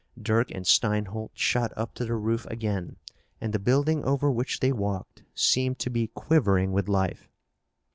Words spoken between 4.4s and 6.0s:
they walked seemed to